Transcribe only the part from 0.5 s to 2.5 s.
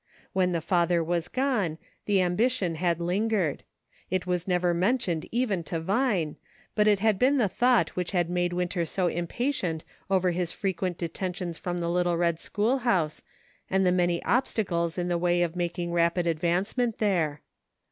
the father was gone, the am